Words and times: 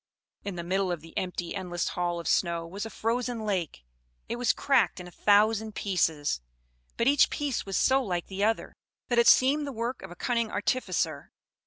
In 0.43 0.55
the 0.55 0.63
middle 0.63 0.91
of 0.91 1.01
the 1.01 1.15
empty, 1.15 1.53
endless 1.53 1.89
hall 1.89 2.19
of 2.19 2.27
snow, 2.27 2.65
was 2.65 2.87
a 2.87 2.89
frozen 2.89 3.45
lake; 3.45 3.83
it 4.27 4.37
was 4.37 4.51
cracked 4.51 4.99
in 4.99 5.07
a 5.07 5.11
thousand 5.11 5.75
pieces, 5.75 6.41
but 6.97 7.05
each 7.05 7.29
piece 7.29 7.67
was 7.67 7.77
so 7.77 8.01
like 8.01 8.25
the 8.25 8.43
other, 8.43 8.73
that 9.09 9.19
it 9.19 9.27
seemed 9.27 9.67
the 9.67 9.71
work 9.71 10.01
of 10.01 10.09
a 10.09 10.15
cunning 10.15 10.49
artificer. 10.49 11.29